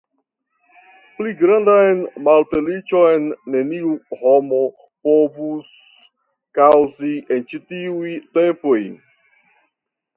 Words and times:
Pli 1.19 1.33
grandan 1.41 1.99
malfeliĉon 2.29 3.27
neniu 3.57 3.91
homo 4.23 4.61
povus 5.09 5.69
kaŭzi 6.61 7.13
en 7.37 7.47
ĉi 7.53 7.61
tiuj 7.71 8.17
tempoj. 8.39 8.81